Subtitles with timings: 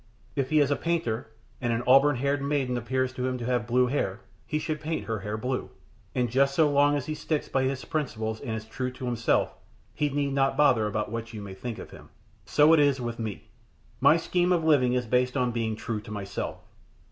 [0.35, 1.27] If he is a painter,
[1.61, 5.05] and an auburn haired maiden appears to him to have blue hair, he should paint
[5.05, 5.69] her hair blue,
[6.15, 9.53] and just so long as he sticks by his principles and is true to himself,
[9.93, 12.09] he need not bother about what you may think of him.
[12.45, 13.49] So it is with me.
[13.99, 16.57] My scheme of living is based upon being true to myself.